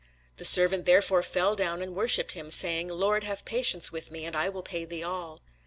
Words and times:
The 0.37 0.45
servant 0.45 0.85
therefore 0.85 1.21
fell 1.21 1.55
down, 1.55 1.79
and 1.83 1.93
worshipped 1.95 2.31
him, 2.31 2.49
saying, 2.49 2.87
Lord, 2.87 3.23
have 3.23 3.45
patience 3.45 3.91
with 3.91 4.09
me, 4.09 4.25
and 4.25 4.35
I 4.35 4.49
will 4.49 4.63
pay 4.63 4.83
thee 4.83 5.03
all. 5.03 5.41